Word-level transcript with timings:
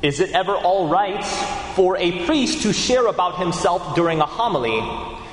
Is 0.00 0.20
it 0.20 0.30
ever 0.30 0.54
all 0.54 0.88
right 0.88 1.24
for 1.74 1.96
a 1.96 2.24
priest 2.24 2.62
to 2.62 2.72
share 2.72 3.08
about 3.08 3.36
himself 3.36 3.96
during 3.96 4.20
a 4.20 4.26
homily? 4.26 4.78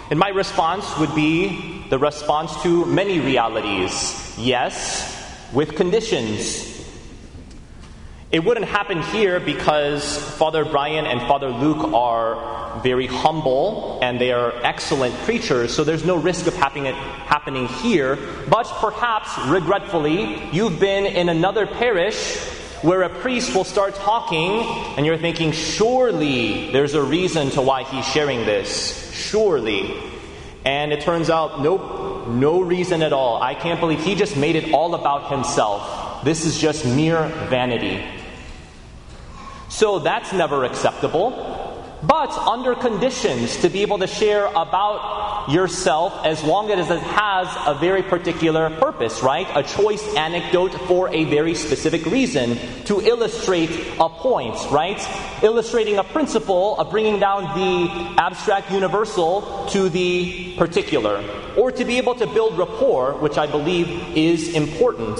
And 0.10 0.18
my 0.18 0.30
response 0.30 0.98
would 0.98 1.14
be 1.14 1.84
the 1.91 2.00
response 2.00 2.60
to 2.64 2.84
many 2.86 3.20
realities 3.20 4.34
yes, 4.39 5.52
with 5.54 5.75
conditions. 5.75 6.71
It 8.32 8.43
wouldn't 8.43 8.66
happen 8.66 9.04
here 9.04 9.39
because 9.39 10.18
Father 10.18 10.66
Brian 10.66 11.05
and 11.05 11.21
Father 11.21 11.50
Luke 11.50 11.93
are 11.93 12.79
very 12.82 13.05
humble 13.05 14.00
and 14.02 14.20
they 14.20 14.32
are 14.32 14.52
excellent 14.63 15.13
preachers, 15.20 15.75
so 15.75 15.84
there's 15.84 16.04
no 16.04 16.18
risk 16.18 16.47
of 16.47 16.55
it 16.55 16.95
happening 16.95 17.68
here. 17.68 18.18
But 18.50 18.66
perhaps, 18.79 19.29
regretfully, 19.47 20.50
you've 20.52 20.79
been 20.79 21.05
in 21.05 21.29
another 21.29 21.68
parish 21.68 22.36
where 22.82 23.04
a 23.04 23.10
priest 23.10 23.55
will 23.55 23.64
start 23.64 23.96
talking 23.96 24.62
and 24.98 25.05
you're 25.05 25.18
thinking, 25.18 25.52
surely 25.52 26.72
there's 26.72 26.94
a 26.94 27.02
reason 27.02 27.49
to 27.52 27.62
why 27.62 27.84
he's 27.84 28.08
sharing 28.08 28.45
this. 28.45 29.12
Surely. 29.13 29.95
And 30.66 30.91
it 30.91 31.02
turns 31.02 31.30
out, 31.30 31.62
nope, 31.62 32.27
no 32.27 32.62
reason 32.62 33.04
at 33.04 33.13
all. 33.13 33.41
I 33.41 33.54
can't 33.54 33.80
believe 33.80 34.04
he 34.04 34.16
just 34.16 34.35
made 34.35 34.55
it 34.55 34.73
all 34.73 34.96
about 34.96 35.32
himself. 35.32 36.23
This 36.23 36.46
is 36.46 36.59
just 36.59 36.85
mere 36.85 37.27
vanity. 37.49 38.04
So 39.70 39.99
that's 39.99 40.34
never 40.34 40.63
acceptable. 40.63 41.55
But 42.08 42.32
under 42.38 42.76
conditions 42.76 43.58
to 43.58 43.70
be 43.70 43.82
able 43.82 43.98
to 44.00 44.08
share 44.08 44.46
about 44.48 45.50
yourself 45.50 46.26
as 46.26 46.44
long 46.44 46.70
as 46.70 46.91
it 46.91 47.02
has 47.02 47.48
a 47.66 47.73
very 47.73 48.04
particular 48.04 48.70
purpose, 48.70 49.23
right? 49.23 49.48
A 49.55 49.63
choice 49.63 50.04
anecdote 50.16 50.73
for 50.88 51.10
a 51.10 51.23
very 51.23 51.55
specific 51.55 52.05
reason 52.05 52.58
to 52.86 53.02
illustrate 53.02 53.72
a 53.99 54.10
point, 54.10 54.55
right? 54.72 55.02
Illustrating 55.41 55.98
a 55.98 56.04
principle 56.04 56.77
of 56.79 56.91
bringing 56.91 57.20
down 57.20 57.44
the 57.57 58.22
abstract 58.22 58.72
universal 58.72 59.66
to 59.70 59.90
the 59.90 60.55
particular. 60.57 61.24
Or 61.57 61.72
to 61.72 61.85
be 61.85 61.98
able 61.98 62.16
to 62.16 62.27
build 62.27 62.57
rapport, 62.57 63.13
which 63.13 63.38
I 63.38 63.48
believe 63.48 63.88
is 64.16 64.53
important. 64.53 65.19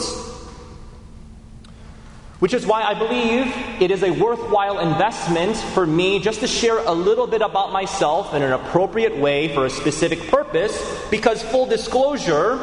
Which 2.40 2.54
is 2.54 2.66
why 2.66 2.84
I 2.84 2.94
believe 2.94 3.48
it 3.82 3.92
is 3.92 4.04
a 4.04 4.12
worthwhile 4.12 4.80
investment 4.80 5.56
for 5.56 5.88
me 5.88 6.20
just 6.20 6.42
to 6.42 6.48
share 6.48 6.78
a 6.78 6.92
little 6.92 7.28
bit 7.28 7.42
about 7.42 7.72
myself 7.72 8.34
in 8.34 8.44
an 8.44 8.52
appropriate 8.52 9.18
way 9.18 9.54
for 9.54 9.66
a 9.66 9.70
specific 9.70 10.28
purpose, 10.28 10.76
because, 11.10 11.42
full 11.42 11.66
disclosure, 11.66 12.60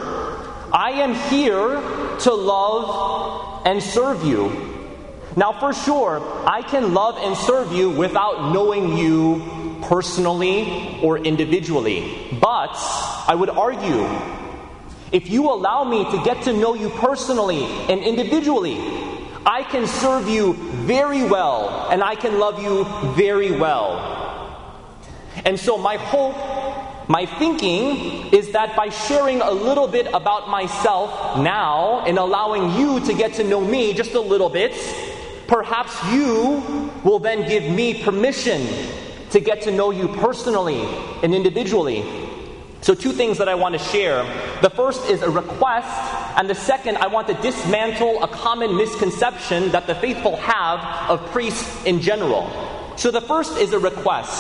I 0.73 0.91
am 1.03 1.15
here 1.15 1.81
to 2.21 2.35
love 2.35 3.63
and 3.65 3.83
serve 3.83 4.25
you. 4.25 4.69
Now, 5.37 5.53
for 5.53 5.73
sure, 5.73 6.21
I 6.47 6.61
can 6.61 6.93
love 6.93 7.17
and 7.17 7.35
serve 7.35 7.73
you 7.73 7.89
without 7.89 8.53
knowing 8.53 8.99
you 8.99 9.79
personally 9.83 11.01
or 11.03 11.17
individually. 11.17 12.29
But 12.39 12.77
I 13.27 13.35
would 13.35 13.49
argue 13.49 14.07
if 15.13 15.31
you 15.31 15.51
allow 15.51 15.85
me 15.85 16.05
to 16.11 16.23
get 16.25 16.43
to 16.43 16.53
know 16.53 16.75
you 16.75 16.91
personally 16.91 17.65
and 17.65 18.01
individually, 18.03 18.77
I 19.45 19.65
can 19.65 19.87
serve 19.87 20.29
you 20.29 20.55
very 20.87 21.25
well 21.25 21.89
and 21.91 22.03
I 22.03 22.15
can 22.15 22.39
love 22.39 22.63
you 22.63 22.85
very 23.15 23.51
well. 23.51 24.21
And 25.45 25.59
so, 25.59 25.77
my 25.79 25.97
hope, 25.97 27.09
my 27.09 27.27
thinking 27.27 28.33
is 28.33 28.53
that 28.53 28.77
by 28.77 28.91
sharing 28.91 29.41
a 29.41 29.51
little 29.51 29.89
bit 29.89 30.07
about 30.15 30.49
myself 30.49 31.39
now 31.39 32.05
and 32.07 32.19
allowing 32.19 32.79
you 32.79 33.01
to 33.01 33.15
get 33.15 33.35
to 33.35 33.45
know 33.45 33.61
me 33.61 33.95
just 33.95 34.15
a 34.15 34.21
little 34.21 34.49
bit, 34.49 34.73
perhaps 35.49 35.93
you 36.13 36.91
will 37.03 37.19
then 37.19 37.49
give 37.49 37.65
me 37.65 38.03
permission 38.03 38.67
to 39.31 39.41
get 39.41 39.63
to 39.63 39.73
know 39.73 39.91
you 39.91 40.09
personally 40.09 40.83
and 41.23 41.35
individually. 41.35 42.22
So, 42.83 42.95
two 42.95 43.13
things 43.13 43.39
that 43.39 43.49
I 43.49 43.55
want 43.55 43.75
to 43.75 43.79
share. 43.79 44.25
The 44.61 44.69
first 44.69 45.09
is 45.09 45.23
a 45.23 45.31
request, 45.31 45.89
and 46.37 46.51
the 46.51 46.55
second, 46.57 46.97
I 46.97 47.07
want 47.07 47.29
to 47.29 47.35
dismantle 47.35 48.25
a 48.25 48.27
common 48.27 48.77
misconception 48.77 49.71
that 49.71 49.87
the 49.87 49.95
faithful 49.95 50.35
have 50.39 51.09
of 51.09 51.25
priests 51.31 51.85
in 51.85 52.01
general. 52.01 52.51
So, 52.97 53.13
the 53.13 53.21
first 53.21 53.57
is 53.57 53.73
a 53.73 53.79
request. 53.79 54.35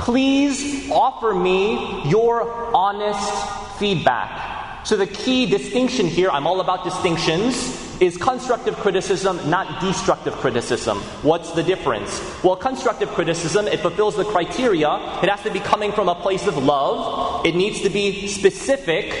Please 0.00 0.90
offer 0.90 1.32
me 1.32 2.02
your 2.10 2.74
honest 2.74 3.78
feedback. 3.78 4.84
So, 4.84 4.96
the 4.96 5.06
key 5.06 5.46
distinction 5.46 6.08
here, 6.08 6.30
I'm 6.30 6.48
all 6.48 6.60
about 6.60 6.82
distinctions 6.82 7.81
is 8.00 8.16
constructive 8.16 8.76
criticism, 8.76 9.38
not 9.48 9.80
destructive 9.80 10.34
criticism. 10.34 10.98
What's 11.22 11.52
the 11.52 11.62
difference? 11.62 12.20
Well, 12.42 12.56
constructive 12.56 13.08
criticism, 13.10 13.66
it 13.66 13.80
fulfills 13.80 14.16
the 14.16 14.24
criteria. 14.24 14.94
It 15.22 15.28
has 15.28 15.42
to 15.42 15.50
be 15.50 15.60
coming 15.60 15.92
from 15.92 16.08
a 16.08 16.14
place 16.14 16.46
of 16.46 16.56
love, 16.56 17.46
it 17.46 17.54
needs 17.54 17.82
to 17.82 17.90
be 17.90 18.26
specific, 18.28 19.14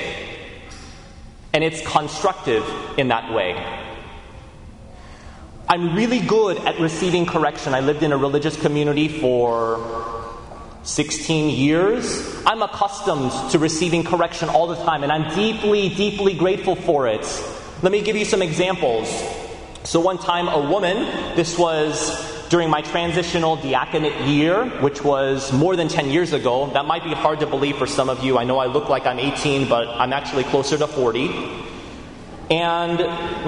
and 1.52 1.62
it's 1.62 1.86
constructive 1.86 2.64
in 2.98 3.08
that 3.08 3.32
way. 3.32 3.52
I'm 5.68 5.94
really 5.94 6.20
good 6.20 6.58
at 6.58 6.78
receiving 6.80 7.24
correction. 7.24 7.72
I 7.72 7.80
lived 7.80 8.02
in 8.02 8.12
a 8.12 8.16
religious 8.16 8.60
community 8.60 9.08
for 9.08 10.28
16 10.82 11.50
years. 11.50 12.44
I'm 12.44 12.62
accustomed 12.62 13.30
to 13.52 13.58
receiving 13.58 14.04
correction 14.04 14.48
all 14.48 14.66
the 14.66 14.82
time, 14.84 15.02
and 15.02 15.12
I'm 15.12 15.34
deeply, 15.34 15.88
deeply 15.88 16.34
grateful 16.34 16.74
for 16.74 17.06
it. 17.06 17.24
Let 17.82 17.90
me 17.90 18.00
give 18.00 18.14
you 18.14 18.24
some 18.24 18.42
examples. 18.42 19.08
So, 19.82 19.98
one 19.98 20.16
time, 20.16 20.46
a 20.46 20.70
woman, 20.70 20.98
this 21.34 21.58
was 21.58 22.48
during 22.48 22.70
my 22.70 22.80
transitional 22.80 23.56
diaconate 23.56 24.20
year, 24.20 24.66
which 24.78 25.02
was 25.02 25.52
more 25.52 25.74
than 25.74 25.88
10 25.88 26.08
years 26.08 26.32
ago. 26.32 26.70
That 26.74 26.86
might 26.86 27.02
be 27.02 27.12
hard 27.12 27.40
to 27.40 27.46
believe 27.48 27.78
for 27.78 27.88
some 27.88 28.08
of 28.08 28.22
you. 28.22 28.38
I 28.38 28.44
know 28.44 28.60
I 28.60 28.66
look 28.66 28.88
like 28.88 29.04
I'm 29.04 29.18
18, 29.18 29.68
but 29.68 29.88
I'm 29.88 30.12
actually 30.12 30.44
closer 30.44 30.78
to 30.78 30.86
40. 30.86 31.28
And 32.50 33.00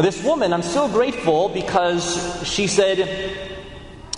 this 0.05 0.21
woman, 0.25 0.53
I'm 0.53 0.63
so 0.63 0.89
grateful 0.89 1.49
because 1.51 2.45
she 2.45 2.67
said, 2.67 3.37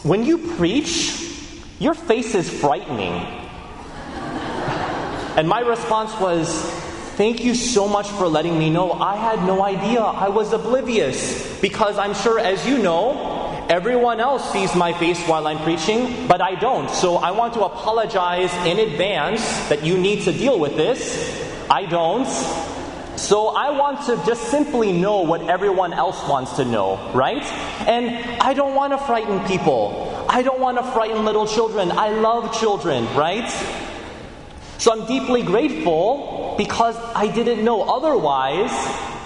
When 0.03 0.25
you 0.25 0.39
preach, 0.57 1.31
your 1.79 1.93
face 1.93 2.35
is 2.35 2.49
frightening. 2.49 3.13
And 5.37 5.47
my 5.47 5.61
response 5.61 6.19
was, 6.19 6.49
Thank 7.17 7.43
you 7.43 7.55
so 7.55 7.89
much 7.89 8.11
for 8.11 8.29
letting 8.29 8.59
me 8.59 8.69
know. 8.69 8.93
I 8.93 9.17
had 9.17 9.47
no 9.47 9.65
idea. 9.65 10.01
I 10.03 10.29
was 10.29 10.53
oblivious. 10.53 11.59
Because 11.63 11.97
I'm 11.97 12.13
sure, 12.13 12.39
as 12.39 12.67
you 12.67 12.77
know, 12.77 13.67
everyone 13.71 14.21
else 14.21 14.53
sees 14.53 14.75
my 14.75 14.93
face 14.93 15.19
while 15.27 15.47
I'm 15.47 15.57
preaching, 15.61 16.29
but 16.29 16.43
I 16.43 16.57
don't. 16.57 16.91
So 16.91 17.17
I 17.17 17.31
want 17.31 17.55
to 17.55 17.65
apologize 17.65 18.53
in 18.67 18.79
advance 18.81 19.41
that 19.71 19.83
you 19.83 19.97
need 19.97 20.25
to 20.25 20.33
deal 20.33 20.59
with 20.59 20.77
this. 20.77 21.01
I 21.71 21.87
don't. 21.87 22.29
So 23.19 23.49
I 23.49 23.71
want 23.71 24.05
to 24.09 24.23
just 24.27 24.51
simply 24.51 24.93
know 24.93 25.23
what 25.23 25.41
everyone 25.49 25.95
else 25.95 26.23
wants 26.29 26.57
to 26.57 26.67
know, 26.67 27.01
right? 27.15 27.43
And 27.89 28.15
I 28.43 28.53
don't 28.53 28.75
want 28.75 28.93
to 28.93 28.99
frighten 28.99 29.41
people. 29.47 30.15
I 30.29 30.43
don't 30.43 30.61
want 30.61 30.77
to 30.77 30.85
frighten 30.93 31.25
little 31.25 31.47
children. 31.47 31.93
I 31.93 32.11
love 32.11 32.53
children, 32.61 33.07
right? 33.17 33.49
So 34.79 34.93
I'm 34.93 35.07
deeply 35.07 35.43
grateful 35.43 36.55
because 36.59 36.97
I 37.15 37.29
didn't 37.29 37.65
know. 37.65 37.83
Otherwise, 37.83 38.71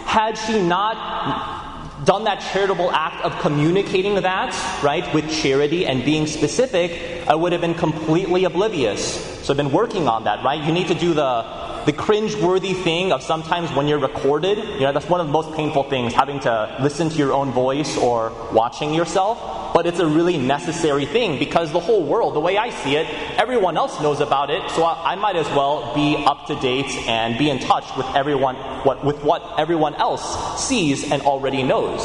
had 0.06 0.36
she 0.38 0.62
not 0.62 2.04
done 2.04 2.24
that 2.24 2.40
charitable 2.52 2.90
act 2.92 3.24
of 3.24 3.38
communicating 3.40 4.14
that, 4.14 4.82
right, 4.82 5.12
with 5.14 5.30
charity 5.30 5.86
and 5.86 6.04
being 6.04 6.26
specific, 6.26 7.28
I 7.28 7.34
would 7.34 7.52
have 7.52 7.60
been 7.60 7.74
completely 7.74 8.44
oblivious. 8.44 9.02
So 9.44 9.52
I've 9.52 9.56
been 9.56 9.72
working 9.72 10.08
on 10.08 10.24
that, 10.24 10.42
right? 10.44 10.62
You 10.62 10.72
need 10.72 10.88
to 10.88 10.94
do 10.94 11.14
the 11.14 11.60
the 11.86 11.92
cringe-worthy 11.94 12.74
thing 12.74 13.10
of 13.10 13.22
sometimes 13.22 13.72
when 13.72 13.88
you're 13.88 13.98
recorded, 13.98 14.58
you 14.58 14.80
know, 14.80 14.92
that's 14.92 15.08
one 15.08 15.18
of 15.18 15.26
the 15.26 15.32
most 15.32 15.56
painful 15.56 15.84
things, 15.84 16.12
having 16.12 16.38
to 16.40 16.76
listen 16.80 17.08
to 17.08 17.16
your 17.16 17.32
own 17.32 17.52
voice 17.52 17.96
or 17.96 18.30
watching 18.52 18.92
yourself. 18.92 19.38
But 19.72 19.86
it's 19.86 20.00
a 20.00 20.06
really 20.06 20.36
necessary 20.36 21.06
thing 21.06 21.38
because 21.38 21.70
the 21.70 21.80
whole 21.80 22.02
world, 22.04 22.34
the 22.34 22.40
way 22.40 22.58
I 22.58 22.70
see 22.70 22.96
it, 22.96 23.06
everyone 23.38 23.76
else 23.76 24.00
knows 24.00 24.20
about 24.20 24.50
it, 24.50 24.68
so 24.72 24.82
I, 24.82 25.12
I 25.12 25.14
might 25.14 25.36
as 25.36 25.46
well 25.48 25.94
be 25.94 26.16
up 26.16 26.46
to 26.46 26.58
date 26.60 26.90
and 27.06 27.38
be 27.38 27.48
in 27.48 27.60
touch 27.60 27.84
with 27.96 28.06
everyone, 28.14 28.56
what, 28.84 29.04
with 29.04 29.22
what 29.22 29.58
everyone 29.58 29.94
else 29.94 30.66
sees 30.66 31.10
and 31.10 31.22
already 31.22 31.62
knows. 31.62 32.00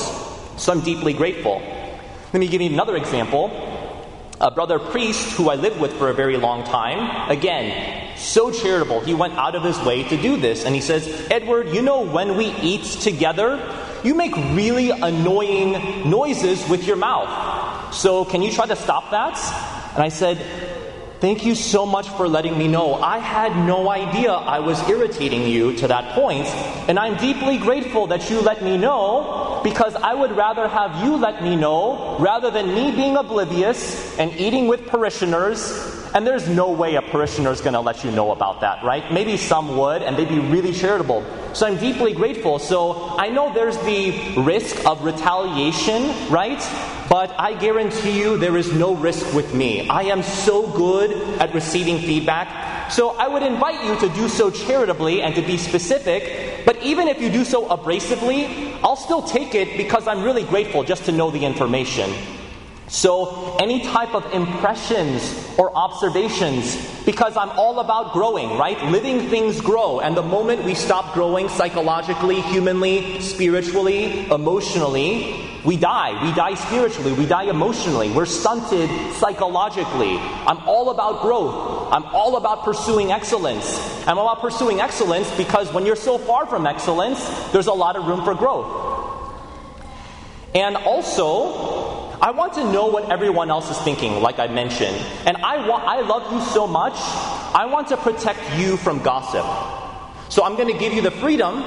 So 0.58 0.72
I'm 0.72 0.82
deeply 0.82 1.14
grateful. 1.14 1.60
Let 2.34 2.40
me 2.40 2.48
give 2.48 2.62
you 2.62 2.70
another 2.70 2.96
example. 2.96 3.50
A 4.40 4.52
brother 4.52 4.78
priest 4.78 5.38
who 5.38 5.50
I 5.50 5.56
lived 5.56 5.80
with 5.80 5.94
for 5.94 6.10
a 6.10 6.14
very 6.14 6.38
long 6.38 6.66
time, 6.66 7.32
again, 7.32 8.18
so 8.18 8.52
charitable. 8.52 9.00
He 9.00 9.14
went 9.14 9.34
out 9.36 9.56
of 9.56 9.64
his 9.64 9.80
way 9.80 10.04
to 10.04 10.22
do 10.22 10.38
this. 10.38 10.66
And 10.66 10.76
he 10.76 10.82
says, 10.82 11.28
Edward, 11.32 11.70
you 11.70 11.82
know, 11.82 12.02
when 12.02 12.38
we 12.38 12.48
eat 12.62 12.84
together, 12.84 13.58
you 14.04 14.14
make 14.14 14.36
really 14.36 14.92
annoying 14.92 16.10
noises 16.10 16.68
with 16.70 16.86
your 16.86 16.96
mouth. 16.96 17.45
So 17.96 18.26
can 18.26 18.42
you 18.42 18.52
try 18.52 18.66
to 18.66 18.76
stop 18.76 19.12
that? 19.12 19.40
And 19.94 20.04
I 20.04 20.10
said, 20.10 20.38
Thank 21.22 21.46
you 21.46 21.56
so 21.56 21.86
much 21.86 22.10
for 22.10 22.28
letting 22.28 22.58
me 22.58 22.68
know. 22.68 22.96
I 22.96 23.20
had 23.20 23.56
no 23.66 23.90
idea 23.90 24.32
I 24.32 24.60
was 24.60 24.78
irritating 24.90 25.48
you 25.48 25.74
to 25.78 25.88
that 25.88 26.14
point, 26.14 26.46
and 26.90 27.00
I'm 27.00 27.16
deeply 27.16 27.58
grateful 27.58 28.08
that 28.08 28.30
you 28.30 28.42
let 28.42 28.62
me 28.62 28.78
know 28.78 29.62
because 29.64 29.96
I 29.96 30.14
would 30.14 30.34
rather 30.34 30.68
have 30.68 31.04
you 31.04 31.16
let 31.16 31.42
me 31.42 31.56
know 31.56 32.18
rather 32.20 32.52
than 32.52 32.68
me 32.76 32.92
being 32.92 33.16
oblivious 33.16 34.16
and 34.20 34.34
eating 34.34 34.68
with 34.68 34.88
parishioners. 34.88 35.72
And 36.14 36.28
there's 36.28 36.48
no 36.48 36.72
way 36.72 36.96
a 36.96 37.02
parishioner 37.02 37.52
is 37.52 37.62
going 37.62 37.74
to 37.74 37.82
let 37.82 38.04
you 38.04 38.12
know 38.12 38.32
about 38.32 38.62
that, 38.62 38.84
right? 38.84 39.12
Maybe 39.12 39.38
some 39.38 39.78
would, 39.78 40.04
and 40.04 40.18
they'd 40.18 40.30
be 40.30 40.40
really 40.40 40.74
charitable. 40.74 41.26
So 41.56 41.66
I'm 41.66 41.78
deeply 41.78 42.12
grateful. 42.12 42.60
So 42.60 43.18
I 43.18 43.30
know 43.30 43.54
there's 43.54 43.78
the 43.78 44.12
risk 44.36 44.86
of 44.86 45.06
retaliation, 45.06 46.30
right? 46.30 46.60
But 47.10 47.34
I 47.40 47.54
guarantee 47.54 48.20
you 48.20 48.38
there 48.38 48.58
is 48.58 48.74
no 48.74 48.94
risk 48.94 49.34
with 49.34 49.54
me. 49.54 49.88
I 49.88 50.02
am 50.02 50.22
so 50.22 50.68
good 50.68 51.14
at 51.40 51.54
receiving 51.54 52.00
feedback. 52.00 52.92
So 52.92 53.12
I 53.12 53.30
would 53.30 53.42
invite 53.42 53.86
you 53.86 53.98
to 54.02 54.14
do 54.16 54.28
so 54.28 54.52
charitably 54.52 55.22
and 55.22 55.34
to 55.36 55.42
be 55.42 55.56
specific. 55.56 56.66
But 56.66 56.84
even 56.84 57.08
if 57.08 57.22
you 57.22 57.30
do 57.30 57.46
so 57.46 57.70
abrasively, 57.70 58.78
I'll 58.84 58.98
still 58.98 59.22
take 59.22 59.56
it 59.56 59.78
because 59.78 60.08
I'm 60.08 60.24
really 60.24 60.44
grateful 60.44 60.84
just 60.84 61.06
to 61.06 61.14
know 61.14 61.32
the 61.32 61.46
information. 61.46 62.35
So, 62.88 63.58
any 63.60 63.84
type 63.84 64.14
of 64.14 64.32
impressions 64.32 65.50
or 65.58 65.76
observations, 65.76 66.78
because 67.04 67.36
I'm 67.36 67.50
all 67.52 67.80
about 67.80 68.14
growing, 68.14 68.60
right? 68.60 68.82
Living 68.86 69.28
things 69.30 69.60
grow. 69.60 70.02
And 70.02 70.16
the 70.16 70.22
moment 70.22 70.64
we 70.64 70.76
stop 70.76 71.14
growing 71.16 71.50
psychologically, 71.50 72.42
humanly, 72.42 73.22
spiritually, 73.22 74.30
emotionally, 74.30 75.46
we 75.66 75.78
die. 75.78 76.24
We 76.24 76.32
die 76.36 76.54
spiritually. 76.54 77.14
We 77.14 77.26
die 77.26 77.46
emotionally. 77.46 78.12
We're 78.12 78.28
stunted 78.28 78.88
psychologically. 79.16 80.20
I'm 80.20 80.60
all 80.68 80.92
about 80.92 81.24
growth. 81.24 81.92
I'm 81.92 82.04
all 82.06 82.38
about 82.38 82.64
pursuing 82.64 83.12
excellence. 83.12 83.80
I'm 84.06 84.20
all 84.20 84.30
about 84.30 84.44
pursuing 84.44 84.80
excellence 84.80 85.30
because 85.36 85.74
when 85.74 85.88
you're 85.88 85.96
so 85.96 86.20
far 86.20 86.46
from 86.46 86.68
excellence, 86.68 87.28
there's 87.52 87.66
a 87.66 87.74
lot 87.74 87.96
of 87.96 88.06
room 88.06 88.24
for 88.24 88.36
growth. 88.36 88.86
And 90.54 90.78
also, 90.78 91.75
I 92.22 92.32
want 92.32 92.54
to 92.54 92.72
know 92.72 92.88
what 92.88 93.12
everyone 93.12 93.50
else 93.50 93.70
is 93.70 93.78
thinking, 93.80 94.22
like 94.22 94.40
I 94.40 94.48
mentioned. 94.48 94.96
And 95.26 95.38
I, 95.38 95.68
wa- 95.68 95.84
I 95.84 96.02
love 96.02 96.32
you 96.32 96.42
so 96.54 96.68
much, 96.68 96.94
I 96.96 97.66
want 97.72 97.90
to 97.90 97.98
protect 97.98 98.40
you 98.58 98.78
from 98.78 99.02
gossip. 99.02 99.46
So 100.32 100.44
I'm 100.44 100.56
going 100.56 100.72
to 100.72 100.78
give 100.80 100.94
you 100.94 101.02
the 101.02 101.12
freedom 101.12 101.64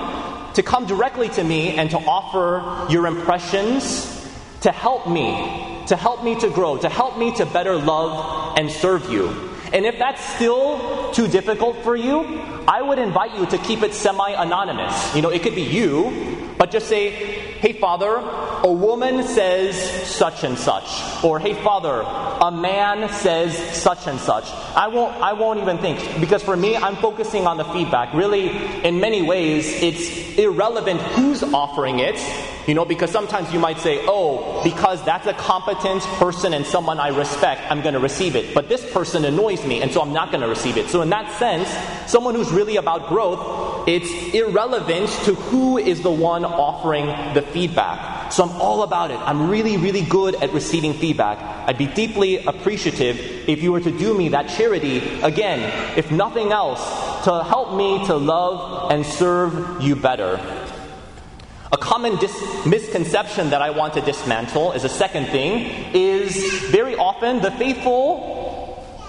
to 0.54 0.62
come 0.62 0.86
directly 0.86 1.28
to 1.30 1.44
me 1.44 1.70
and 1.76 1.90
to 1.90 1.98
offer 1.98 2.90
your 2.92 3.06
impressions 3.06 4.14
to 4.62 4.72
help 4.72 5.08
me, 5.08 5.84
to 5.86 5.96
help 5.96 6.24
me 6.24 6.34
to 6.40 6.50
grow, 6.50 6.76
to 6.78 6.88
help 6.88 7.18
me 7.18 7.34
to 7.36 7.46
better 7.46 7.76
love 7.76 8.58
and 8.58 8.70
serve 8.70 9.08
you. 9.10 9.28
And 9.72 9.84
if 9.84 9.98
that's 9.98 10.24
still 10.34 11.12
too 11.12 11.28
difficult 11.28 11.76
for 11.84 11.94
you, 11.94 12.20
I 12.66 12.82
would 12.82 12.98
invite 12.98 13.36
you 13.36 13.46
to 13.46 13.58
keep 13.58 13.82
it 13.82 13.92
semi 13.94 14.30
anonymous. 14.30 15.14
You 15.14 15.22
know, 15.22 15.28
it 15.28 15.42
could 15.42 15.54
be 15.54 15.62
you, 15.62 16.37
but 16.58 16.72
just 16.72 16.88
say, 16.88 17.10
hey, 17.10 17.72
Father, 17.72 18.16
a 18.16 18.72
woman 18.72 19.22
says 19.22 19.80
such 20.08 20.42
and 20.42 20.58
such. 20.58 21.24
Or, 21.24 21.38
hey, 21.38 21.54
Father, 21.54 22.02
a 22.02 22.50
man 22.50 23.08
says 23.12 23.56
such 23.76 24.06
and 24.08 24.18
such. 24.18 24.50
I 24.76 24.88
won't, 24.88 25.14
I 25.16 25.32
won't 25.34 25.60
even 25.60 25.78
think. 25.78 26.20
Because 26.20 26.42
for 26.42 26.56
me, 26.56 26.76
I'm 26.76 26.96
focusing 26.96 27.46
on 27.46 27.56
the 27.56 27.64
feedback. 27.64 28.12
Really, 28.12 28.48
in 28.84 29.00
many 29.00 29.22
ways, 29.22 29.66
it's 29.82 30.36
irrelevant 30.36 31.00
who's 31.00 31.42
offering 31.42 32.00
it. 32.00 32.18
You 32.66 32.74
know, 32.74 32.84
because 32.84 33.10
sometimes 33.10 33.50
you 33.50 33.58
might 33.58 33.78
say, 33.78 33.98
oh, 34.02 34.62
because 34.62 35.02
that's 35.02 35.26
a 35.26 35.32
competent 35.32 36.02
person 36.18 36.52
and 36.52 36.66
someone 36.66 37.00
I 37.00 37.08
respect, 37.08 37.62
I'm 37.70 37.80
going 37.80 37.94
to 37.94 38.00
receive 38.00 38.36
it. 38.36 38.54
But 38.54 38.68
this 38.68 38.84
person 38.92 39.24
annoys 39.24 39.64
me, 39.64 39.80
and 39.80 39.90
so 39.90 40.02
I'm 40.02 40.12
not 40.12 40.30
going 40.30 40.42
to 40.42 40.48
receive 40.48 40.76
it. 40.76 40.90
So, 40.90 41.00
in 41.00 41.08
that 41.08 41.38
sense, 41.38 41.66
someone 42.10 42.34
who's 42.34 42.50
really 42.50 42.76
about 42.76 43.08
growth, 43.08 43.38
it's 43.88 44.34
irrelevant 44.34 45.08
to 45.24 45.34
who 45.34 45.78
is 45.78 46.02
the 46.02 46.10
one 46.10 46.44
offering 46.44 47.06
the 47.32 47.40
feedback. 47.40 48.30
So, 48.30 48.44
I'm 48.44 48.60
all 48.60 48.82
about 48.82 49.10
it. 49.10 49.18
I'm 49.18 49.48
really, 49.48 49.78
really 49.78 50.02
good 50.02 50.34
at 50.34 50.52
receiving 50.52 50.92
feedback. 50.92 51.38
I'd 51.66 51.78
be 51.78 51.86
deeply 51.86 52.44
appreciative 52.44 53.18
if 53.48 53.62
you 53.62 53.72
were 53.72 53.80
to 53.80 53.90
do 53.90 54.12
me 54.12 54.28
that 54.28 54.50
charity, 54.50 54.98
again, 55.22 55.96
if 55.96 56.10
nothing 56.10 56.52
else, 56.52 56.84
to 57.24 57.42
help 57.42 57.74
me 57.74 58.04
to 58.04 58.16
love 58.16 58.92
and 58.92 59.06
serve 59.06 59.82
you 59.82 59.96
better. 59.96 60.38
A 61.72 61.76
common 61.78 62.16
dis- 62.16 62.66
misconception 62.66 63.50
that 63.50 63.62
I 63.62 63.70
want 63.70 63.94
to 63.94 64.02
dismantle 64.02 64.72
is 64.72 64.84
a 64.84 64.88
second 64.90 65.26
thing 65.26 65.94
is 65.94 66.36
very 66.70 66.94
often 66.94 67.40
the 67.40 67.50
faithful 67.52 68.37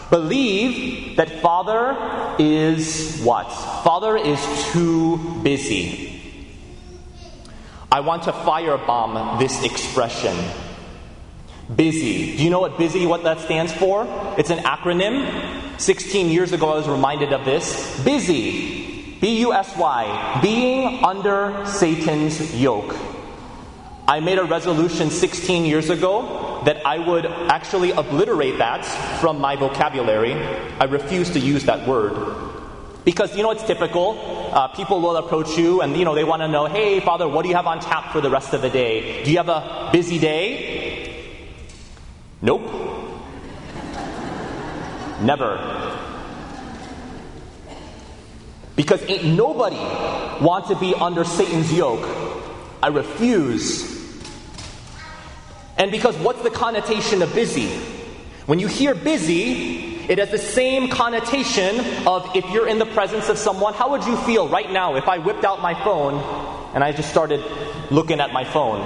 believe 0.10 1.18
that 1.18 1.42
Father 1.42 2.36
is 2.40 3.22
what? 3.22 3.46
Father 3.84 4.18
is 4.18 4.40
too 4.72 5.42
busy. 5.44 6.22
I 7.92 8.02
want 8.02 8.24
to 8.24 8.32
firebomb 8.32 9.40
this 9.40 9.64
expression. 9.64 10.36
Busy. 11.76 12.38
Do 12.38 12.44
you 12.44 12.50
know 12.50 12.60
what 12.60 12.78
busy 12.78 13.06
what 13.06 13.24
that 13.24 13.40
stands 13.40 13.74
for? 13.74 14.08
It's 14.38 14.50
an 14.50 14.60
acronym. 14.60 15.80
16 15.80 16.30
years 16.30 16.52
ago 16.52 16.72
I 16.74 16.76
was 16.76 16.88
reminded 16.88 17.32
of 17.32 17.46
this. 17.46 18.04
Busy 18.04 19.18
B 19.20 19.40
U 19.40 19.54
S 19.54 19.76
Y, 19.76 20.40
being 20.42 21.04
under 21.04 21.66
Satan's 21.66 22.56
yoke. 22.56 22.96
I 24.08 24.22
made 24.22 24.40
a 24.40 24.46
resolution 24.46 25.10
16 25.10 25.66
years 25.66 25.90
ago 25.90 26.49
that 26.66 26.86
I 26.86 27.00
would 27.00 27.26
actually 27.26 27.92
obliterate 27.92 28.58
that 28.58 28.86
from 29.20 29.40
my 29.40 29.56
vocabulary. 29.56 30.34
I 30.34 30.86
refuse 30.86 31.32
to 31.32 31.40
use 31.40 31.66
that 31.66 31.88
word. 31.88 32.50
Because 33.06 33.36
you 33.36 33.44
know 33.44 33.52
it's 33.52 33.64
typical. 33.64 34.52
Uh, 34.54 34.68
people 34.70 35.02
will 35.02 35.18
approach 35.18 35.58
you 35.58 35.82
and 35.82 35.96
you 35.96 36.06
know 36.06 36.16
they 36.16 36.24
want 36.24 36.42
to 36.42 36.48
know, 36.48 36.66
hey 36.66 37.00
Father, 37.00 37.28
what 37.28 37.44
do 37.44 37.50
you 37.50 37.56
have 37.56 37.68
on 37.68 37.80
tap 37.80 38.12
for 38.12 38.22
the 38.22 38.30
rest 38.30 38.54
of 38.54 38.62
the 38.62 38.70
day? 38.70 39.24
Do 39.24 39.32
you 39.32 39.38
have 39.38 39.50
a 39.50 39.90
busy 39.92 40.20
day? 40.20 41.36
Nope. 42.42 42.62
Never. 45.22 45.80
Because 48.76 49.04
ain't 49.10 49.26
nobody 49.26 49.76
want 50.44 50.68
to 50.68 50.76
be 50.76 50.96
under 50.96 51.26
Satan's 51.26 51.74
yoke. 51.74 52.08
I 52.82 52.88
refuse. 52.88 53.99
And 55.80 55.92
because 55.92 56.18
what's 56.18 56.44
the 56.44 56.50
connotation 56.50 57.22
of 57.22 57.34
busy? 57.34 57.70
When 58.46 58.60
you 58.60 58.68
hear 58.68 58.94
busy, 58.94 59.96
it 60.10 60.18
has 60.18 60.30
the 60.30 60.38
same 60.38 60.90
connotation 60.90 61.80
of 62.06 62.36
if 62.36 62.44
you're 62.52 62.68
in 62.68 62.80
the 62.80 62.86
presence 62.86 63.30
of 63.30 63.38
someone, 63.38 63.74
how 63.74 63.92
would 63.92 64.04
you 64.04 64.18
feel 64.18 64.50
right 64.50 64.70
now 64.70 64.96
if 64.96 65.08
I 65.08 65.20
whipped 65.20 65.46
out 65.46 65.62
my 65.62 65.74
phone 65.84 66.16
and 66.76 66.84
I 66.84 66.92
just 66.92 67.10
started 67.10 67.42
looking 67.90 68.20
at 68.20 68.34
my 68.34 68.44
phone? 68.44 68.82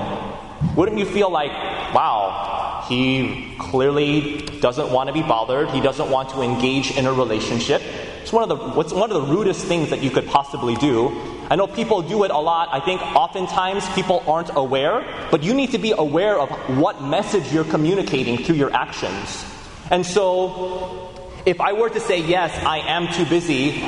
Wouldn't 0.75 0.99
you 0.99 1.05
feel 1.05 1.31
like, 1.31 1.51
wow, 1.95 2.85
he 2.87 3.55
clearly 3.57 4.45
doesn't 4.59 4.91
want 4.91 5.07
to 5.07 5.13
be 5.13 5.23
bothered, 5.23 5.71
he 5.71 5.81
doesn't 5.81 6.11
want 6.11 6.29
to 6.29 6.41
engage 6.41 6.91
in 6.91 7.07
a 7.07 7.13
relationship? 7.13 7.81
It's 8.23 8.31
one 8.31 8.49
of 8.49 8.57
the 8.57 8.69
what's 8.69 8.93
one 8.93 9.11
of 9.11 9.21
the 9.21 9.33
rudest 9.33 9.65
things 9.65 9.89
that 9.89 10.01
you 10.01 10.09
could 10.09 10.27
possibly 10.27 10.75
do. 10.75 11.09
I 11.49 11.57
know 11.57 11.67
people 11.67 12.01
do 12.01 12.23
it 12.23 12.31
a 12.31 12.37
lot. 12.37 12.69
I 12.71 12.79
think 12.79 13.01
oftentimes 13.01 13.85
people 13.89 14.23
aren't 14.25 14.49
aware, 14.55 15.05
but 15.29 15.43
you 15.43 15.53
need 15.53 15.71
to 15.71 15.77
be 15.77 15.91
aware 15.91 16.39
of 16.39 16.49
what 16.77 17.03
message 17.03 17.51
you're 17.51 17.65
communicating 17.65 18.37
through 18.37 18.55
your 18.55 18.73
actions. 18.73 19.43
And 19.91 20.05
so 20.05 21.13
if 21.45 21.59
I 21.59 21.73
were 21.73 21.89
to 21.89 21.99
say 21.99 22.21
yes, 22.21 22.57
I 22.63 22.77
am 22.77 23.11
too 23.11 23.25
busy, 23.25 23.81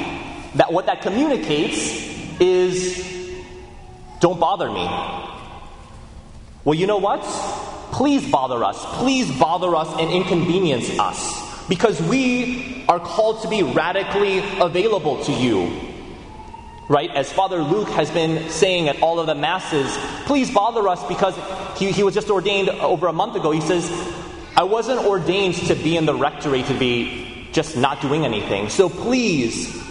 that 0.55 0.73
what 0.73 0.87
that 0.87 1.01
communicates 1.01 1.79
is 2.41 3.07
don't 4.19 4.37
bother 4.37 4.69
me. 4.69 4.85
Well, 6.65 6.75
you 6.75 6.87
know 6.87 6.97
what? 6.97 7.21
Please 7.93 8.29
bother 8.29 8.65
us. 8.65 8.83
Please 8.97 9.31
bother 9.39 9.73
us 9.77 9.87
and 9.97 10.11
inconvenience 10.11 10.99
us 10.99 11.44
because 11.67 12.01
we 12.01 12.85
are 12.87 12.99
called 12.99 13.41
to 13.43 13.49
be 13.49 13.63
radically 13.63 14.39
available 14.59 15.23
to 15.25 15.31
you. 15.31 15.81
Right? 16.87 17.09
As 17.09 17.33
Father 17.33 17.63
Luke 17.63 17.89
has 17.89 18.11
been 18.11 18.49
saying 18.49 18.89
at 18.89 19.01
all 19.01 19.19
of 19.19 19.25
the 19.25 19.33
masses, 19.33 19.97
please 20.25 20.51
bother 20.51 20.87
us 20.87 21.03
because 21.07 21.35
he, 21.79 21.91
he 21.91 22.03
was 22.03 22.13
just 22.13 22.29
ordained 22.29 22.69
over 22.69 23.07
a 23.07 23.13
month 23.13 23.35
ago. 23.35 23.51
He 23.51 23.61
says, 23.61 23.89
I 24.55 24.63
wasn't 24.63 25.05
ordained 25.05 25.55
to 25.67 25.75
be 25.75 25.97
in 25.97 26.05
the 26.05 26.13
rectory 26.13 26.61
to 26.63 26.77
be 26.77 27.47
just 27.51 27.75
not 27.75 28.01
doing 28.01 28.23
anything. 28.23 28.69
So 28.69 28.87
please, 28.87 29.81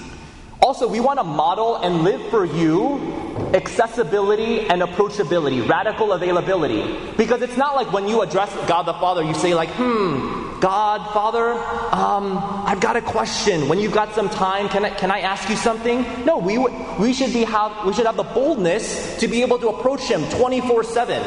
also, 0.63 0.89
we 0.89 1.01
want 1.01 1.19
to 1.19 1.25
model 1.25 1.77
and 1.77 2.05
live 2.05 2.31
for 2.31 2.45
you 2.45 3.25
accessibility 3.55 4.61
and 4.61 4.81
approachability, 4.83 5.69
radical 5.69 6.13
availability. 6.13 6.99
Because 7.17 7.43
it's 7.43 7.57
not 7.57 7.75
like 7.75 7.93
when 7.93 8.09
you 8.09 8.23
address 8.23 8.53
God 8.69 8.85
the 8.85 8.95
Father, 8.95 9.23
you 9.23 9.35
say, 9.35 9.55
like, 9.55 9.69
hmm, 9.71 10.44
God, 10.65 11.13
Father, 11.13 11.53
um, 11.95 12.39
I've 12.65 12.81
got 12.81 12.97
a 12.97 13.03
question. 13.03 13.69
When 13.69 13.79
you've 13.79 13.93
got 13.93 14.15
some 14.15 14.31
time, 14.31 14.71
can 14.71 14.87
I, 14.87 14.89
can 14.89 15.11
I 15.11 15.21
ask 15.21 15.51
you 15.51 15.57
something? 15.57 16.25
No, 16.25 16.39
we, 16.39 16.57
we, 16.99 17.13
should 17.13 17.35
be 17.35 17.45
have, 17.45 17.85
we 17.85 17.93
should 17.93 18.07
have 18.07 18.17
the 18.17 18.23
boldness 18.23 19.19
to 19.19 19.29
be 19.29 19.43
able 19.43 19.59
to 19.59 19.69
approach 19.69 20.05
Him 20.05 20.27
24 20.31 20.85
7. 20.85 21.23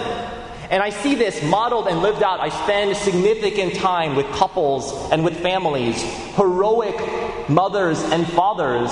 And 0.72 0.82
I 0.82 0.90
see 0.90 1.14
this 1.14 1.44
modeled 1.44 1.88
and 1.88 2.02
lived 2.02 2.24
out. 2.24 2.40
I 2.40 2.50
spend 2.50 2.98
significant 2.98 3.76
time 3.76 4.16
with 4.16 4.26
couples 4.32 4.92
and 5.12 5.24
with 5.24 5.38
families, 5.38 6.02
heroic 6.34 7.48
mothers 7.48 8.02
and 8.02 8.28
fathers. 8.28 8.90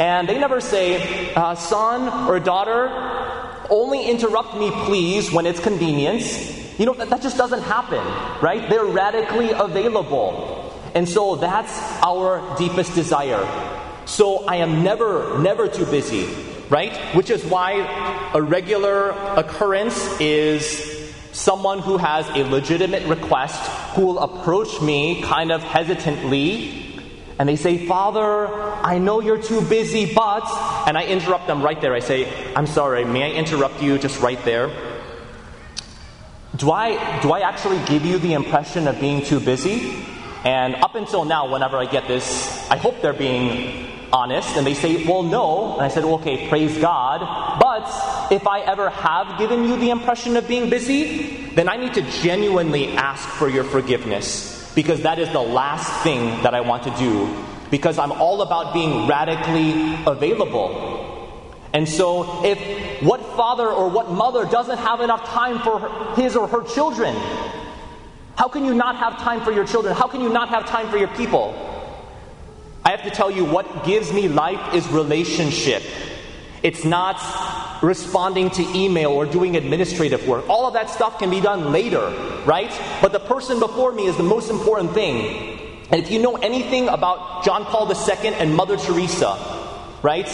And 0.00 0.28
they 0.28 0.40
never 0.40 0.60
say, 0.60 1.32
uh, 1.34 1.54
son 1.54 2.28
or 2.28 2.40
daughter, 2.40 2.88
only 3.70 4.06
interrupt 4.06 4.56
me, 4.56 4.72
please, 4.72 5.30
when 5.30 5.46
it's 5.46 5.60
convenient. 5.60 6.53
You 6.78 6.86
know, 6.86 6.94
that, 6.94 7.10
that 7.10 7.22
just 7.22 7.36
doesn't 7.36 7.62
happen, 7.62 8.04
right? 8.42 8.68
They're 8.68 8.84
radically 8.84 9.50
available. 9.50 10.72
And 10.94 11.08
so 11.08 11.36
that's 11.36 11.72
our 12.02 12.56
deepest 12.56 12.94
desire. 12.94 13.42
So 14.06 14.44
I 14.46 14.56
am 14.56 14.82
never, 14.82 15.38
never 15.38 15.68
too 15.68 15.86
busy, 15.86 16.28
right? 16.68 16.96
Which 17.14 17.30
is 17.30 17.44
why 17.44 18.30
a 18.34 18.42
regular 18.42 19.10
occurrence 19.10 20.20
is 20.20 21.12
someone 21.32 21.80
who 21.80 21.96
has 21.96 22.28
a 22.30 22.44
legitimate 22.44 23.06
request 23.06 23.60
who 23.94 24.06
will 24.06 24.18
approach 24.20 24.80
me 24.80 25.22
kind 25.22 25.50
of 25.50 25.62
hesitantly 25.62 26.84
and 27.38 27.48
they 27.48 27.56
say, 27.56 27.86
Father, 27.86 28.46
I 28.46 28.98
know 28.98 29.20
you're 29.20 29.42
too 29.42 29.60
busy, 29.62 30.12
but, 30.14 30.44
and 30.86 30.96
I 30.96 31.04
interrupt 31.04 31.48
them 31.48 31.62
right 31.62 31.80
there. 31.80 31.92
I 31.92 31.98
say, 31.98 32.54
I'm 32.54 32.66
sorry, 32.66 33.04
may 33.04 33.24
I 33.24 33.34
interrupt 33.34 33.82
you 33.82 33.98
just 33.98 34.20
right 34.20 34.42
there? 34.44 34.93
Do 36.56 36.70
I, 36.70 37.20
do 37.20 37.32
I 37.32 37.40
actually 37.40 37.84
give 37.84 38.06
you 38.06 38.18
the 38.18 38.34
impression 38.34 38.86
of 38.86 39.00
being 39.00 39.24
too 39.24 39.40
busy? 39.40 40.04
And 40.44 40.76
up 40.76 40.94
until 40.94 41.24
now, 41.24 41.50
whenever 41.50 41.76
I 41.78 41.86
get 41.86 42.06
this, 42.06 42.70
I 42.70 42.76
hope 42.76 43.00
they're 43.00 43.12
being 43.12 43.90
honest. 44.12 44.56
And 44.56 44.64
they 44.64 44.74
say, 44.74 45.04
Well, 45.04 45.24
no. 45.24 45.74
And 45.74 45.82
I 45.82 45.88
said, 45.88 46.04
well, 46.04 46.14
Okay, 46.14 46.48
praise 46.48 46.78
God. 46.78 47.20
But 47.58 48.32
if 48.32 48.46
I 48.46 48.60
ever 48.60 48.88
have 48.90 49.36
given 49.38 49.64
you 49.64 49.76
the 49.76 49.90
impression 49.90 50.36
of 50.36 50.46
being 50.46 50.70
busy, 50.70 51.48
then 51.54 51.68
I 51.68 51.76
need 51.76 51.94
to 51.94 52.02
genuinely 52.22 52.96
ask 52.96 53.28
for 53.28 53.48
your 53.48 53.64
forgiveness 53.64 54.72
because 54.76 55.02
that 55.02 55.18
is 55.18 55.30
the 55.32 55.40
last 55.40 56.04
thing 56.04 56.42
that 56.42 56.54
I 56.54 56.60
want 56.60 56.84
to 56.84 56.90
do, 56.96 57.34
because 57.70 57.98
I'm 57.98 58.12
all 58.12 58.42
about 58.42 58.74
being 58.74 59.08
radically 59.08 59.96
available. 60.06 60.93
And 61.74 61.88
so, 61.88 62.44
if 62.44 63.02
what 63.02 63.20
father 63.34 63.68
or 63.68 63.88
what 63.88 64.08
mother 64.08 64.46
doesn't 64.46 64.78
have 64.78 65.00
enough 65.00 65.24
time 65.24 65.58
for 65.58 66.14
his 66.14 66.36
or 66.36 66.46
her 66.46 66.62
children, 66.62 67.12
how 68.36 68.46
can 68.46 68.64
you 68.64 68.74
not 68.74 68.94
have 68.96 69.18
time 69.18 69.42
for 69.42 69.50
your 69.50 69.66
children? 69.66 69.92
How 69.92 70.06
can 70.06 70.20
you 70.20 70.28
not 70.28 70.50
have 70.50 70.66
time 70.66 70.88
for 70.88 70.96
your 70.96 71.08
people? 71.08 71.52
I 72.84 72.90
have 72.90 73.02
to 73.02 73.10
tell 73.10 73.28
you, 73.28 73.44
what 73.44 73.84
gives 73.84 74.12
me 74.12 74.28
life 74.28 74.72
is 74.72 74.86
relationship. 74.88 75.82
It's 76.62 76.84
not 76.84 77.20
responding 77.82 78.50
to 78.50 78.62
email 78.74 79.10
or 79.10 79.26
doing 79.26 79.56
administrative 79.56 80.28
work. 80.28 80.48
All 80.48 80.68
of 80.68 80.74
that 80.74 80.90
stuff 80.90 81.18
can 81.18 81.28
be 81.28 81.40
done 81.40 81.72
later, 81.72 82.08
right? 82.46 82.70
But 83.02 83.12
the 83.12 83.20
person 83.20 83.58
before 83.58 83.90
me 83.90 84.06
is 84.06 84.16
the 84.16 84.22
most 84.22 84.48
important 84.48 84.94
thing. 84.94 85.58
And 85.90 86.00
if 86.02 86.10
you 86.10 86.20
know 86.20 86.36
anything 86.36 86.88
about 86.88 87.44
John 87.44 87.64
Paul 87.64 87.92
II 87.92 88.28
and 88.28 88.54
Mother 88.54 88.76
Teresa, 88.76 89.53
right? 90.04 90.26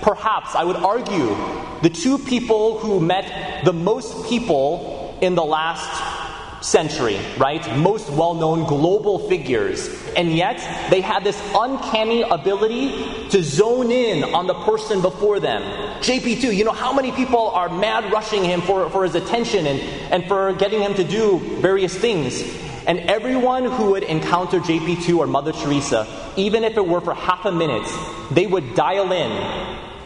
Perhaps 0.00 0.54
I 0.54 0.64
would 0.64 0.76
argue 0.76 1.36
the 1.82 1.90
two 1.90 2.18
people 2.18 2.78
who 2.78 2.98
met 2.98 3.62
the 3.64 3.74
most 3.74 4.26
people 4.26 5.16
in 5.20 5.34
the 5.34 5.44
last 5.44 6.64
century, 6.64 7.20
right? 7.36 7.76
Most 7.76 8.08
well 8.08 8.34
known 8.34 8.66
global 8.66 9.28
figures. 9.28 9.88
And 10.16 10.34
yet, 10.34 10.56
they 10.90 11.02
had 11.02 11.24
this 11.24 11.40
uncanny 11.54 12.22
ability 12.22 13.28
to 13.28 13.42
zone 13.42 13.92
in 13.92 14.24
on 14.34 14.46
the 14.46 14.54
person 14.54 15.02
before 15.02 15.40
them. 15.40 15.62
JP2, 16.00 16.56
you 16.56 16.64
know, 16.64 16.72
how 16.72 16.92
many 16.94 17.12
people 17.12 17.50
are 17.50 17.68
mad 17.68 18.10
rushing 18.10 18.42
him 18.42 18.62
for, 18.62 18.88
for 18.88 19.04
his 19.04 19.14
attention 19.14 19.66
and, 19.66 19.80
and 20.10 20.26
for 20.26 20.54
getting 20.54 20.80
him 20.80 20.94
to 20.94 21.04
do 21.04 21.38
various 21.60 21.94
things? 21.94 22.42
And 22.88 23.00
everyone 23.00 23.66
who 23.66 23.90
would 23.90 24.02
encounter 24.02 24.60
JP2 24.60 25.18
or 25.18 25.26
Mother 25.26 25.52
Teresa, 25.52 26.06
even 26.36 26.64
if 26.64 26.78
it 26.78 26.86
were 26.86 27.02
for 27.02 27.12
half 27.12 27.44
a 27.44 27.52
minute, 27.52 27.86
they 28.30 28.46
would 28.46 28.74
dial 28.74 29.12
in 29.12 29.30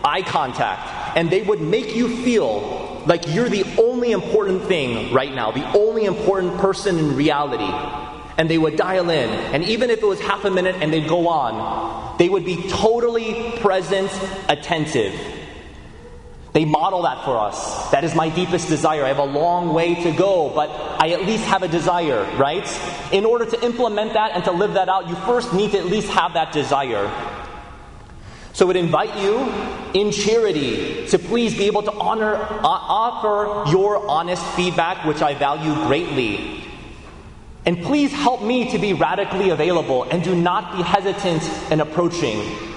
eye 0.05 0.23
contact 0.23 1.17
and 1.17 1.31
they 1.31 1.43
would 1.43 1.61
make 1.61 1.95
you 1.95 2.09
feel 2.25 3.05
like 3.07 3.23
you're 3.29 3.49
the 3.49 3.65
only 3.81 4.11
important 4.11 4.65
thing 4.65 5.15
right 5.15 5.33
now, 5.33 5.53
the 5.53 5.79
only 5.79 6.07
important 6.07 6.59
person 6.59 6.99
in 6.99 7.15
reality. 7.15 7.71
And 8.37 8.51
they 8.51 8.59
would 8.59 8.77
dial 8.77 9.11
in. 9.11 9.29
And 9.29 9.62
even 9.62 9.91
if 9.91 10.03
it 10.03 10.07
was 10.07 10.21
half 10.21 10.45
a 10.45 10.51
minute 10.51 10.75
and 10.81 10.93
they'd 10.93 11.09
go 11.09 11.29
on, 11.29 12.19
they 12.19 12.29
would 12.29 12.45
be 12.45 12.69
totally 12.69 13.53
present, 13.59 14.11
attentive. 14.49 15.15
They 16.53 16.67
model 16.67 17.03
that 17.03 17.25
for 17.25 17.39
us. 17.39 17.91
That 17.93 18.05
is 18.05 18.15
my 18.15 18.29
deepest 18.29 18.69
desire. 18.69 19.05
I 19.05 19.09
have 19.09 19.19
a 19.19 19.25
long 19.25 19.73
way 19.73 19.95
to 20.03 20.13
go, 20.13 20.51
but 20.55 20.69
I 20.71 21.11
at 21.11 21.23
least 21.23 21.45
have 21.45 21.63
a 21.63 21.69
desire, 21.69 22.25
right? 22.37 22.69
In 23.11 23.25
order 23.25 23.47
to 23.47 23.65
implement 23.65 24.13
that 24.13 24.33
and 24.33 24.45
to 24.45 24.53
live 24.53 24.75
that 24.75 24.89
out, 24.91 25.09
you 25.09 25.15
first 25.15 25.55
need 25.55 25.71
to 25.73 25.79
at 25.79 25.87
least 25.87 26.11
have 26.11 26.35
that 26.35 26.53
desire. 26.53 27.11
So 28.53 28.67
would 28.67 28.77
invite 28.77 29.17
you 29.17 29.39
in 29.95 30.13
charity 30.13 31.07
to 31.09 31.19
please 31.19 31.57
be 31.57 31.65
able 31.65 31.85
to 31.85 31.93
honor, 31.93 32.35
uh, 32.35 32.61
offer 32.63 33.71
your 33.71 34.07
honest 34.07 34.45
feedback, 34.55 35.07
which 35.07 35.23
I 35.23 35.35
value 35.35 35.75
greatly. 35.87 36.63
And 37.65 37.83
please 37.83 38.13
help 38.13 38.43
me 38.43 38.71
to 38.73 38.79
be 38.79 38.93
radically 38.93 39.51
available 39.51 40.03
and 40.03 40.23
do 40.23 40.35
not 40.35 40.77
be 40.77 40.83
hesitant 40.83 41.43
in 41.73 41.81
approaching. 41.81 42.72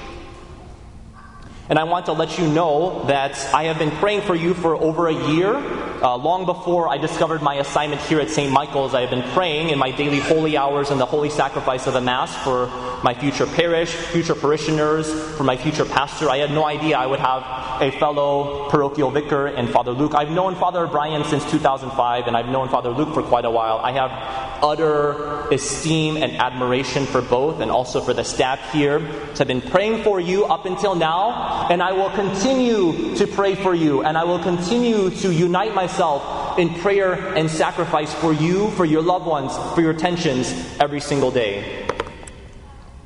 And 1.67 1.79
I 1.79 1.83
want 1.83 2.05
to 2.05 2.13
let 2.13 2.37
you 2.37 2.47
know 2.47 3.05
that 3.05 3.35
I 3.51 3.63
have 3.63 3.79
been 3.79 3.89
praying 3.89 4.21
for 4.21 4.35
you 4.35 4.53
for 4.53 4.75
over 4.75 5.07
a 5.07 5.31
year. 5.31 5.55
Uh, 5.55 6.15
long 6.15 6.45
before 6.45 6.87
I 6.89 6.97
discovered 6.99 7.41
my 7.41 7.55
assignment 7.55 8.01
here 8.01 8.19
at 8.19 8.29
St. 8.29 8.51
Michael's, 8.51 8.93
I 8.93 9.01
have 9.01 9.09
been 9.09 9.27
praying 9.31 9.69
in 9.69 9.79
my 9.79 9.89
daily 9.89 10.19
holy 10.19 10.57
hours 10.57 10.91
and 10.91 11.01
the 11.01 11.07
holy 11.07 11.31
sacrifice 11.31 11.87
of 11.87 11.93
the 11.93 12.01
Mass 12.01 12.35
for 12.43 12.67
my 13.03 13.15
future 13.15 13.47
parish, 13.47 13.89
future 13.89 14.35
parishioners, 14.35 15.11
for 15.35 15.43
my 15.43 15.57
future 15.57 15.85
pastor. 15.85 16.29
I 16.29 16.37
had 16.37 16.51
no 16.51 16.65
idea 16.65 16.97
I 16.97 17.07
would 17.07 17.19
have 17.19 17.41
a 17.81 17.91
fellow 17.97 18.69
parochial 18.69 19.09
vicar 19.09 19.47
and 19.47 19.67
Father 19.67 19.91
Luke. 19.91 20.13
I've 20.13 20.29
known 20.29 20.53
Father 20.55 20.85
Brian 20.85 21.23
since 21.23 21.49
2005, 21.49 22.27
and 22.27 22.37
I've 22.37 22.49
known 22.49 22.69
Father 22.69 22.91
Luke 22.91 23.11
for 23.15 23.23
quite 23.23 23.45
a 23.45 23.51
while. 23.51 23.79
I 23.79 23.91
have 23.93 24.44
utter 24.65 25.47
esteem 25.49 26.17
and 26.17 26.31
admiration 26.37 27.05
for 27.05 27.21
both, 27.21 27.61
and 27.61 27.69
also 27.69 28.01
for 28.01 28.13
the 28.13 28.23
staff 28.23 28.71
here. 28.73 28.99
I've 29.39 29.47
been 29.47 29.61
praying 29.61 30.03
for 30.03 30.19
you 30.19 30.45
up 30.45 30.65
until 30.65 30.95
now, 30.95 31.67
and 31.69 31.83
I 31.83 31.91
will 31.91 32.09
continue 32.09 33.15
to 33.15 33.27
pray 33.27 33.53
for 33.55 33.75
you, 33.75 34.03
and 34.03 34.17
I 34.17 34.23
will 34.23 34.39
continue 34.39 35.11
to 35.21 35.31
unite 35.31 35.75
myself 35.75 36.57
in 36.57 36.73
prayer 36.75 37.13
and 37.35 37.49
sacrifice 37.49 38.13
for 38.15 38.33
you, 38.33 38.71
for 38.71 38.85
your 38.85 39.03
loved 39.03 39.27
ones, 39.27 39.55
for 39.75 39.81
your 39.81 39.93
tensions 39.93 40.51
every 40.79 40.99
single 40.99 41.31
day. 41.31 41.84